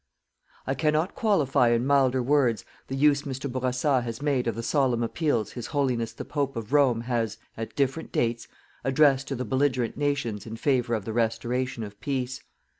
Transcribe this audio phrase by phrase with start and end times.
[0.65, 3.47] I cannot qualify in milder words the use Mr.
[3.47, 7.75] Bourassa has made of the solemn appeals His Holiness the Pope of Rome has, at
[7.75, 8.47] different dates,
[8.83, 12.41] addressed to the belligerent nations in favour of the restoration of peace.